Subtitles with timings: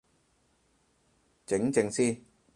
[1.45, 2.23] 靜靜先